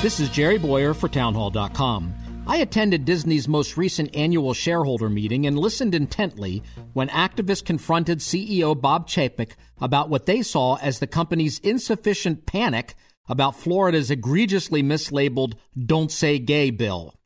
[0.00, 2.44] This is Jerry Bowyer for Townhall.com.
[2.46, 6.62] I attended Disney's most recent annual shareholder meeting and listened intently
[6.92, 12.94] when activists confronted CEO Bob Chapek about what they saw as the company's insufficient panic
[13.28, 17.16] about Florida's egregiously mislabeled Don't Say Gay bill.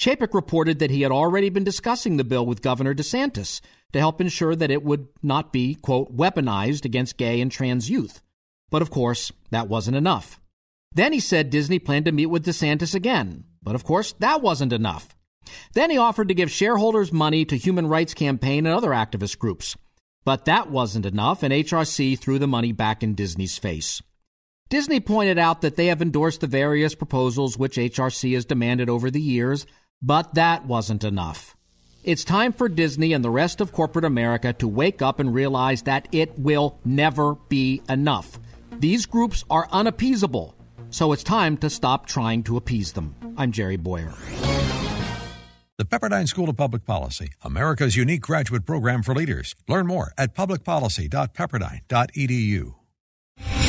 [0.00, 3.60] Chapek reported that he had already been discussing the bill with Governor DeSantis
[3.92, 8.22] to help ensure that it would not be, quote, weaponized against gay and trans youth.
[8.70, 10.40] But of course, that wasn't enough.
[10.92, 13.44] Then he said Disney planned to meet with DeSantis again.
[13.62, 15.14] But of course, that wasn't enough.
[15.72, 19.76] Then he offered to give shareholders money to Human Rights Campaign and other activist groups.
[20.24, 24.02] But that wasn't enough, and HRC threw the money back in Disney's face.
[24.68, 29.10] Disney pointed out that they have endorsed the various proposals which HRC has demanded over
[29.10, 29.64] the years,
[30.02, 31.56] but that wasn't enough.
[32.04, 35.82] It's time for Disney and the rest of corporate America to wake up and realize
[35.82, 38.38] that it will never be enough.
[38.78, 40.54] These groups are unappeasable.
[40.90, 43.14] So it's time to stop trying to appease them.
[43.36, 44.12] I'm Jerry Bowyer.
[45.78, 49.54] The Pepperdine School of Public Policy, America's unique graduate program for leaders.
[49.68, 52.77] Learn more at publicpolicy.pepperdine.edu.